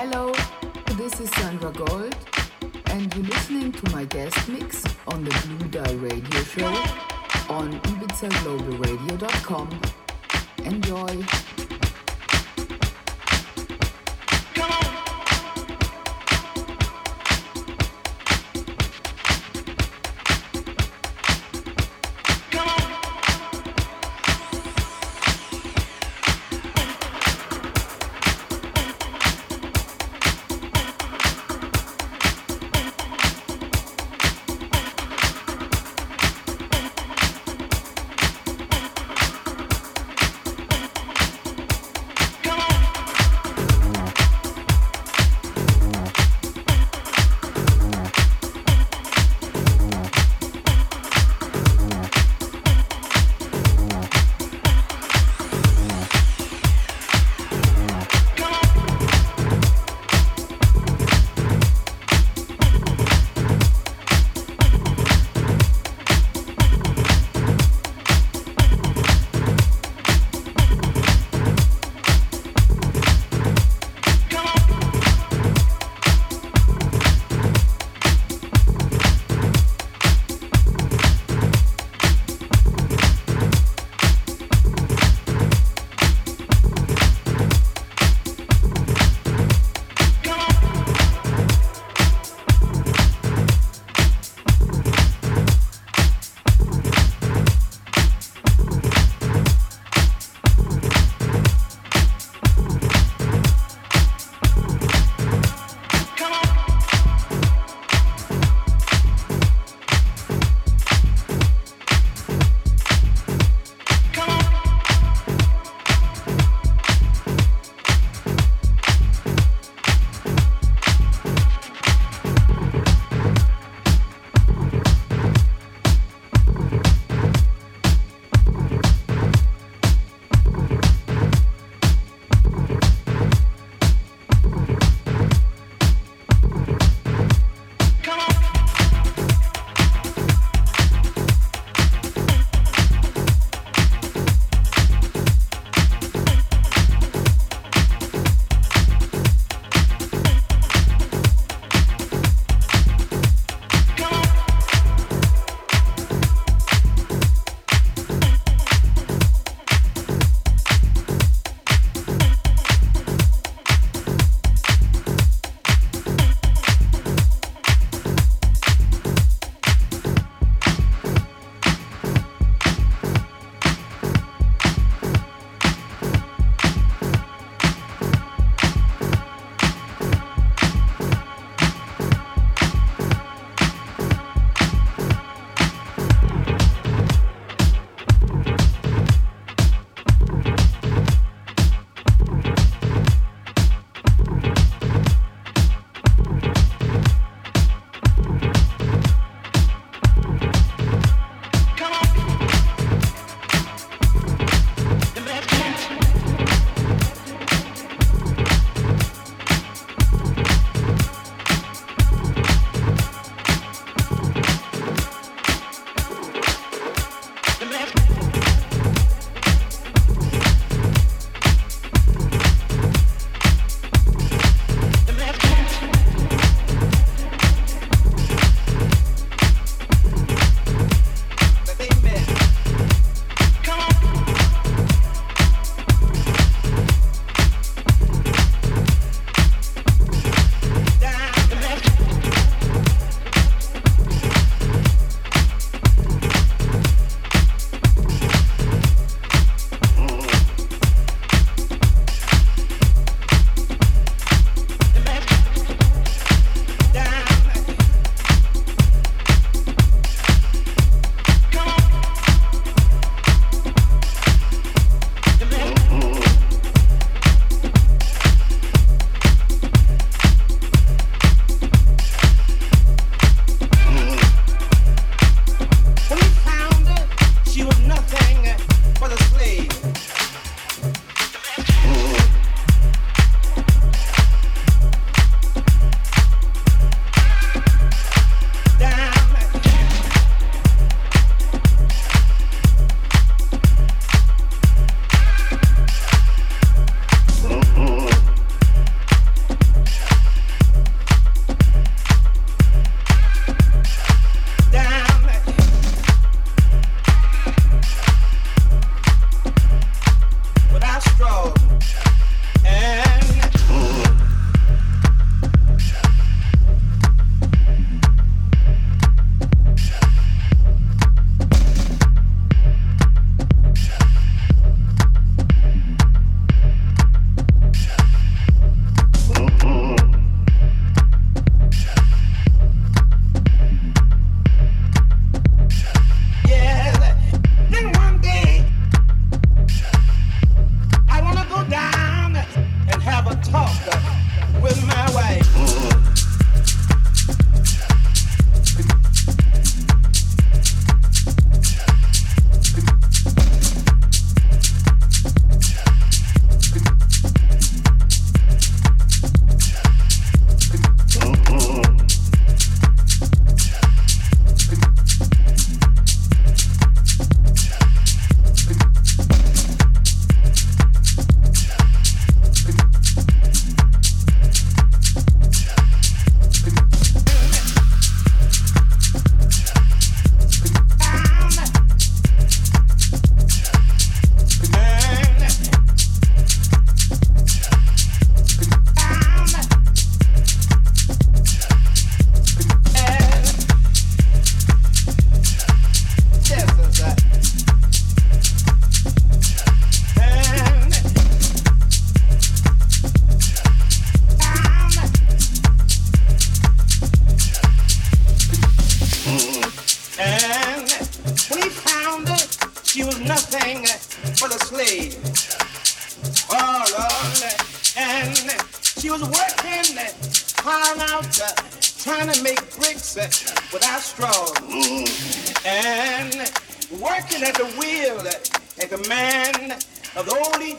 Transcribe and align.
Hello, 0.00 0.32
this 0.96 1.18
is 1.18 1.28
Sandra 1.30 1.72
Gold, 1.72 2.14
and 2.86 3.12
you're 3.16 3.24
listening 3.24 3.72
to 3.72 3.90
my 3.90 4.04
guest 4.04 4.48
mix 4.48 4.84
on 5.08 5.24
the 5.24 5.30
Blue 5.44 5.66
Dye 5.70 5.94
Radio 5.94 6.40
Show 6.44 6.66
on 7.52 7.72
ibizaglobalradio.com. 7.80 9.80
Enjoy. 10.58 11.47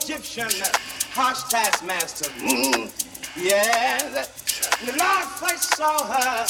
Egyptian 0.10 0.50
harsh 1.12 1.44
taskmaster. 1.52 2.32
Mm. 2.42 2.90
Yes. 3.38 4.74
When 4.82 4.92
the 4.92 4.98
Lord 4.98 5.26
first 5.38 5.76
saw 5.76 6.04
her, 6.04 6.48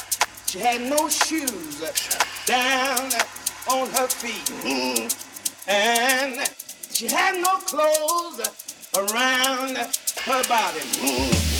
she 0.48 0.60
had 0.60 0.80
no 0.90 1.10
shoes 1.10 1.82
down 2.46 3.12
on 3.70 3.90
her 3.90 4.08
feet. 4.08 4.46
Mm. 4.64 5.14
And 5.68 6.50
she 6.90 7.08
had 7.08 7.36
no 7.42 7.58
clothes 7.58 8.48
around 8.96 9.76
her 9.76 10.44
body. 10.48 10.80
Mm. 10.80 11.59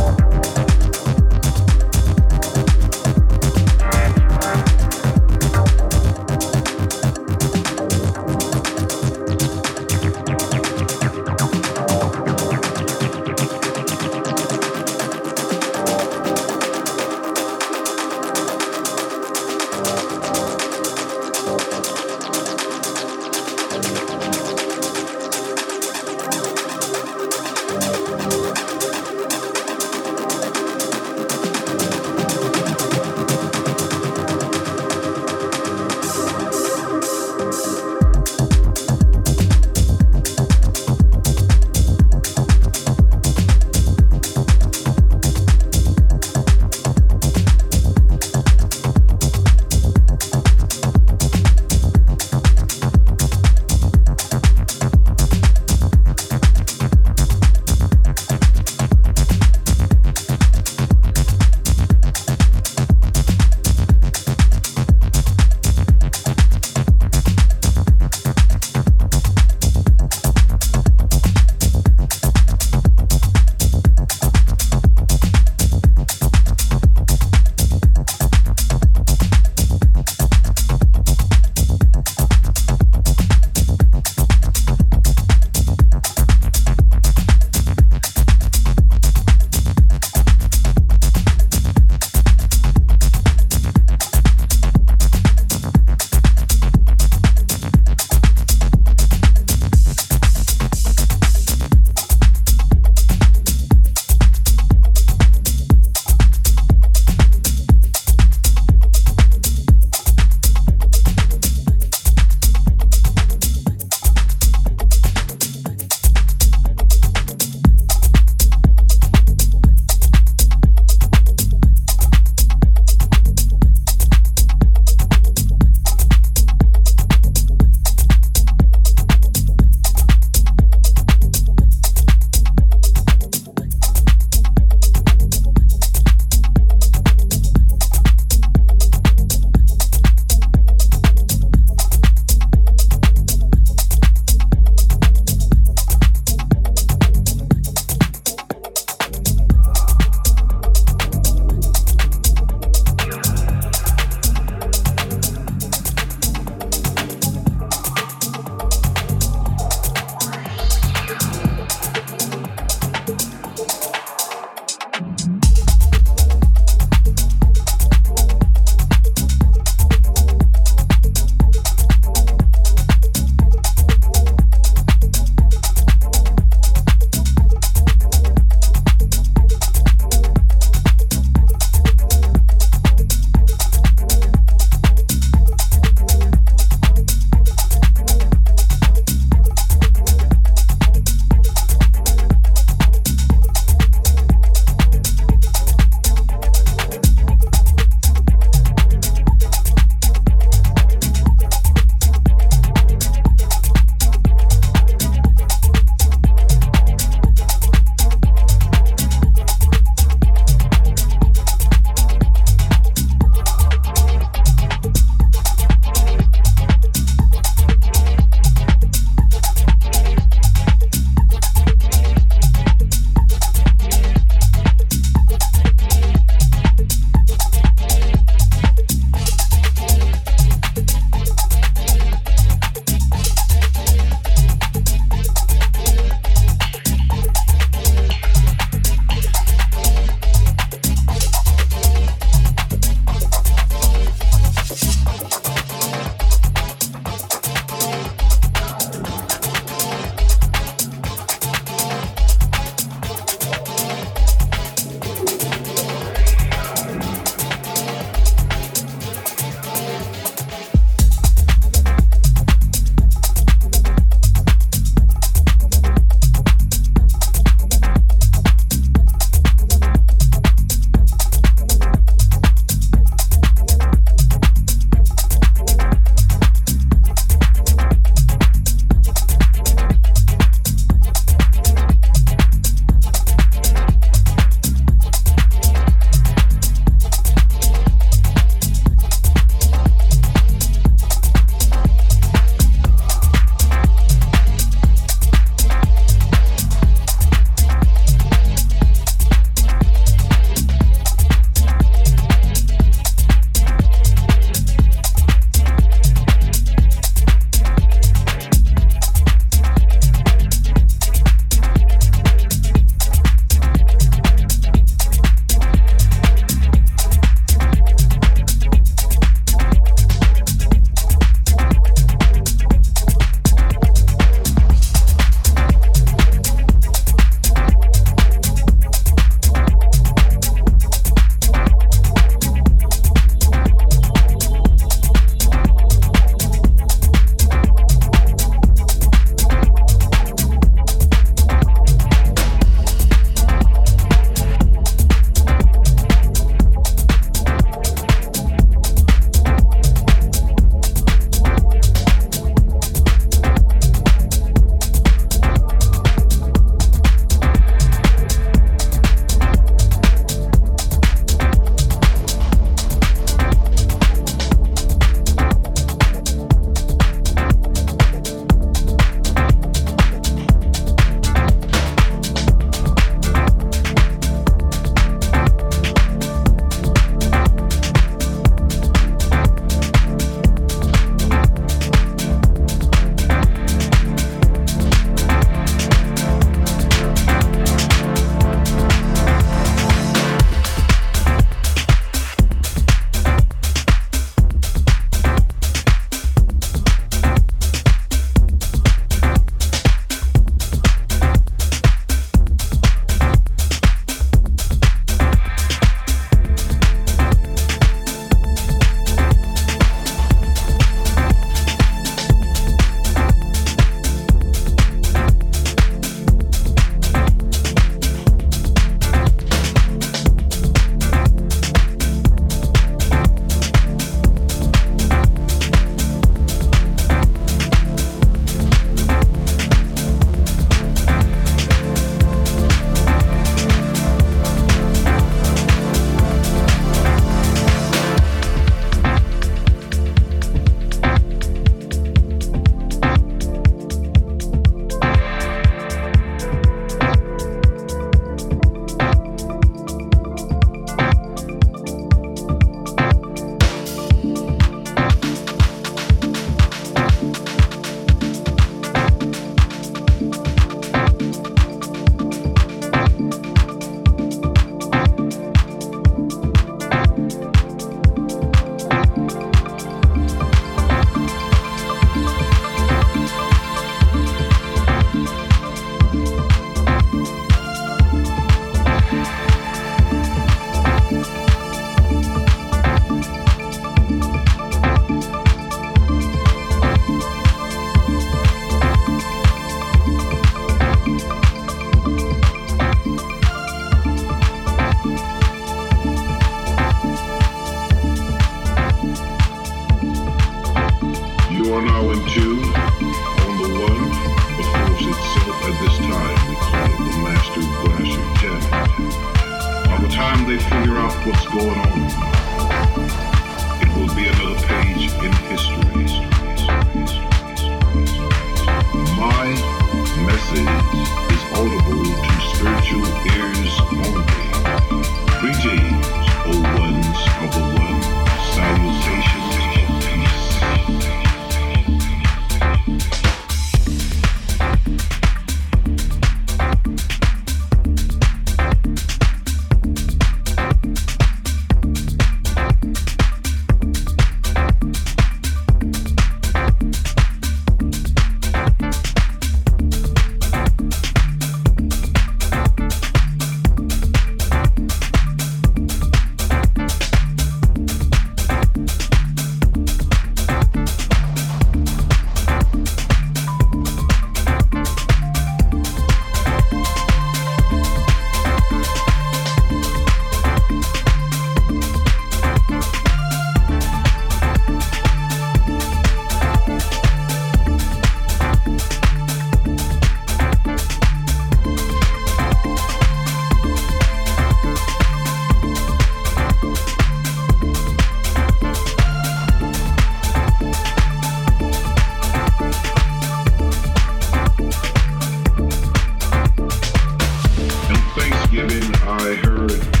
given 598.51 598.83
I 599.07 599.35
heard. 599.35 600.00